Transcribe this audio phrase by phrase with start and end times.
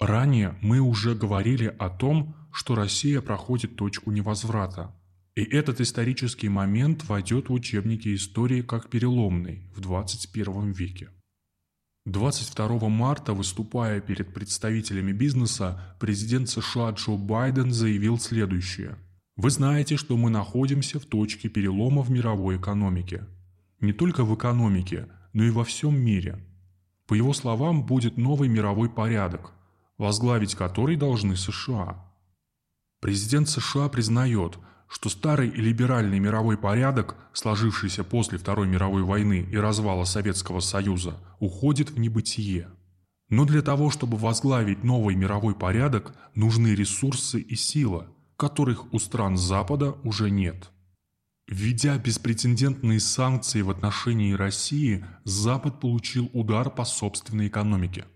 [0.00, 4.96] Ранее мы уже говорили о том, что Россия проходит точку невозврата.
[5.34, 11.10] И этот исторический момент войдет в учебники истории как переломный в 21 веке.
[12.06, 18.96] 22 марта, выступая перед представителями бизнеса, президент США Джо Байден заявил следующее.
[19.36, 23.26] «Вы знаете, что мы находимся в точке перелома в мировой экономике.
[23.80, 26.38] Не только в экономике, но и во всем мире.
[27.06, 29.52] По его словам, будет новый мировой порядок,
[30.00, 32.02] возглавить который должны США.
[33.00, 40.04] Президент США признает, что старый либеральный мировой порядок, сложившийся после Второй мировой войны и развала
[40.04, 42.68] Советского Союза, уходит в небытие.
[43.28, 49.36] Но для того, чтобы возглавить новый мировой порядок, нужны ресурсы и сила, которых у стран
[49.36, 50.70] Запада уже нет.
[51.46, 58.06] Введя беспрецедентные санкции в отношении России, Запад получил удар по собственной экономике.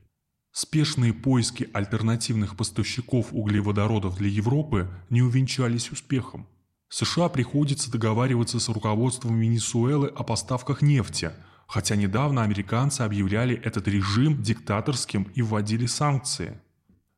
[0.56, 6.46] Спешные поиски альтернативных поставщиков углеводородов для Европы не увенчались успехом.
[6.88, 11.32] США приходится договариваться с руководством Венесуэлы о поставках нефти,
[11.66, 16.60] хотя недавно американцы объявляли этот режим диктаторским и вводили санкции.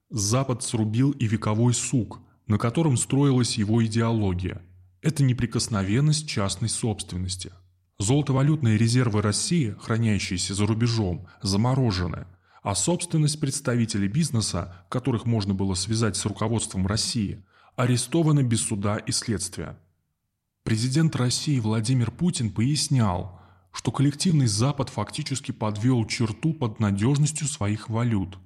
[0.09, 4.63] Запад срубил и вековой сук, на котором строилась его идеология–
[5.03, 7.53] это неприкосновенность частной собственности.
[7.99, 12.27] Золотовалютные резервы России, хранящиеся за рубежом, заморожены,
[12.67, 17.45] а собственность представителей бизнеса, которых можно было связать с руководством России,
[17.77, 19.79] арестованы без суда и следствия.
[20.65, 28.37] Президент России Владимир Путин пояснял, что коллективный Запад фактически подвел черту под надежностью своих валют.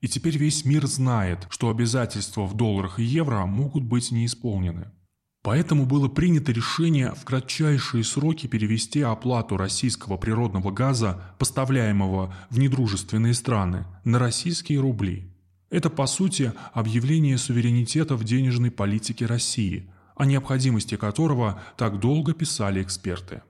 [0.00, 4.90] И теперь весь мир знает, что обязательства в долларах и евро могут быть не исполнены.
[5.46, 13.32] Поэтому было принято решение в кратчайшие сроки перевести оплату российского природного газа, поставляемого в недружественные
[13.32, 15.30] страны, на российские рубли.
[15.70, 22.82] Это, по сути, объявление суверенитета в денежной политике России, о необходимости которого так долго писали
[22.82, 23.42] эксперты.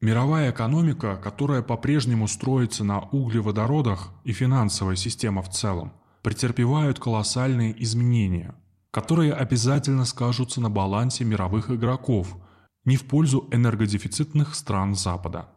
[0.00, 5.92] Мировая экономика, которая по-прежнему строится на углеводородах и финансовая система в целом,
[6.22, 8.54] претерпевают колоссальные изменения–
[8.90, 12.36] которые обязательно скажутся на балансе мировых игроков,
[12.84, 15.48] не в пользу энергодефицитных стран Запада.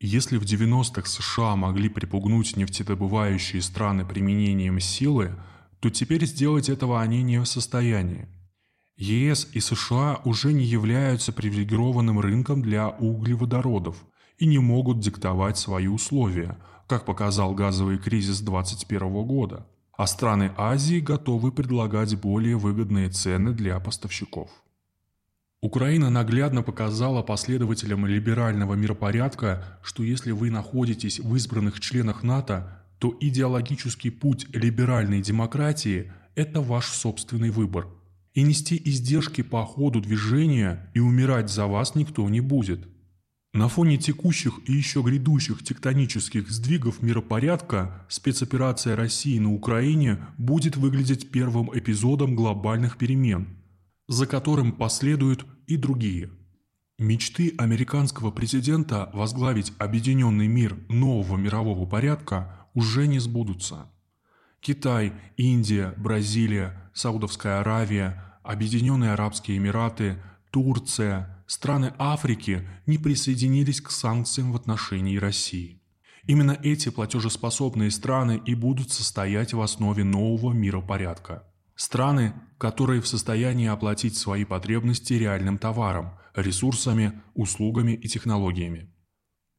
[0.00, 5.36] Если в 90-х США могли припугнуть нефтедобывающие страны применением силы,
[5.80, 8.28] то теперь сделать этого они не в состоянии.
[8.96, 13.96] ЕС и США уже не являются привилегированным рынком для углеводородов
[14.38, 19.66] и не могут диктовать свои условия, как показал газовый кризис 2021 года
[19.96, 24.50] а страны Азии готовы предлагать более выгодные цены для поставщиков.
[25.62, 33.16] Украина наглядно показала последователям либерального миропорядка, что если вы находитесь в избранных членах НАТО, то
[33.20, 37.88] идеологический путь либеральной демократии– это ваш собственный выбор.
[38.34, 42.86] И нести издержки по ходу движения и умирать за вас никто не будет–
[43.56, 51.30] на фоне текущих и еще грядущих тектонических сдвигов миропорядка спецоперация России на Украине будет выглядеть
[51.30, 53.56] первым эпизодом глобальных перемен,
[54.08, 56.30] за которым последуют и другие.
[56.98, 63.90] Мечты американского президента возглавить объединенный мир нового мирового порядка уже не сбудутся.
[64.60, 74.52] Китай, Индия, Бразилия, Саудовская Аравия, Объединенные Арабские Эмираты, Турция– страны Африки не присоединились к санкциям
[74.52, 75.80] в отношении России.
[76.26, 81.44] Именно эти платежеспособные страны и будут состоять в основе нового миропорядка.
[81.76, 88.92] Страны, которые в состоянии оплатить свои потребности реальным товаром, ресурсами, услугами и технологиями.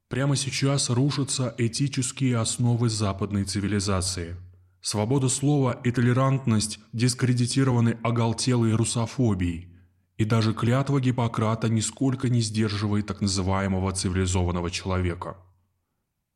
[0.10, 4.36] Прямо сейчас рушатся этические основы западной цивилизации.
[4.82, 9.74] Свобода слова и толерантность дискредитированы оголтелой русофобией–
[10.18, 15.38] и даже клятва Гиппократа нисколько не сдерживает так называемого цивилизованного человека.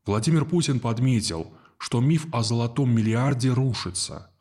[0.06, 4.32] Владимир Путин подметил, что миф о золотом миллиарде рушится.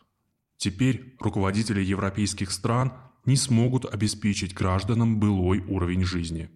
[0.59, 2.93] Теперь руководители европейских стран
[3.25, 6.51] не смогут обеспечить гражданам былой уровень жизни.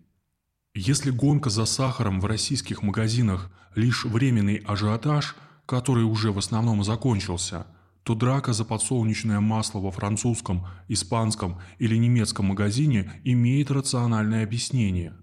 [0.74, 7.66] Если гонка за сахаром в российских магазинах лишь временный ажиотаж, который уже в основном закончился–
[8.04, 15.14] то драка за подсолнечное масло во французском, испанском или немецком магазине имеет рациональное объяснение,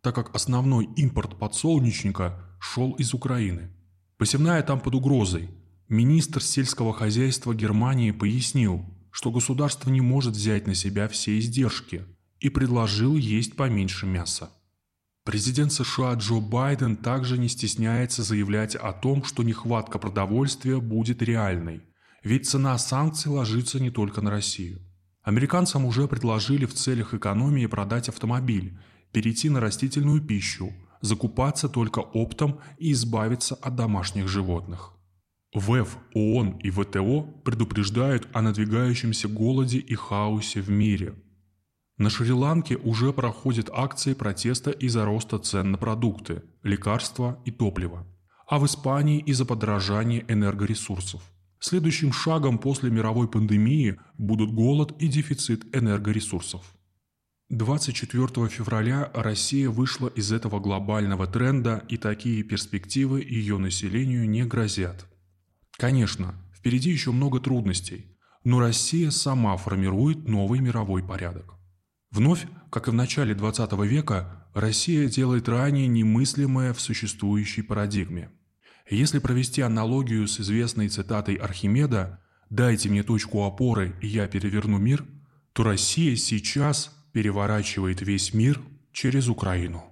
[0.00, 3.70] так как основной импорт подсолнечника шел из Украины.
[4.16, 5.50] Посевная там под угрозой.
[5.88, 12.04] Министр сельского хозяйства Германии пояснил, что государство не может взять на себя все издержки
[12.38, 14.50] и предложил есть поменьше мяса.
[15.24, 21.82] Президент США Джо Байден также не стесняется заявлять о том, что нехватка продовольствия будет реальной
[22.22, 24.80] Ведь цена санкций ложится не только на Россию.
[25.22, 28.78] Американцам уже предложили в целях экономии продать автомобиль,
[29.12, 34.92] перейти на растительную пищу, закупаться только оптом и избавиться от домашних животных.
[35.52, 41.14] ВЭФ, ООН и ВТО предупреждают о надвигающемся голоде и хаосе в мире.
[41.96, 48.06] На Шри-Ланке уже проходят акции протеста из-за роста цен на продукты, лекарства и топливо,
[48.46, 51.22] а в Испании из-за подорожания энергоресурсов.
[51.62, 56.64] Следующим шагом после мировой пандемии будут голод и дефицит энергоресурсов.
[57.50, 65.06] 24 февраля Россия вышла из этого глобального тренда, и такие перспективы ее населению не грозят.
[65.72, 71.56] Конечно, впереди еще много трудностей, но Россия сама формирует новый мировой порядок.
[72.10, 78.30] Вновь, как и в начале 20 века, Россия делает ранее немыслимое в существующей парадигме–
[78.88, 85.04] если провести аналогию с известной цитатой Архимеда «Дайте мне точку опоры, и я переверну мир»,
[85.52, 88.60] то Россия сейчас переворачивает весь мир
[88.92, 89.89] через Украину.